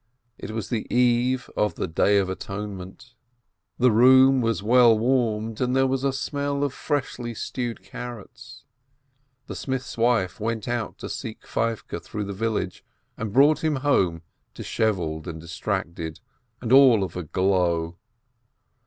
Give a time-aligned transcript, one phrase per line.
[0.39, 3.13] It was the Eve of the Day of Atonement.
[3.77, 8.63] The room was well warmed, and there was a smell of freshly stewed carrots.
[9.45, 12.83] The smith's wife went out to seek Feivke through the village,
[13.15, 14.23] and brought him home
[14.55, 16.19] dishevelled and distracted,
[16.61, 17.97] and all of a glow.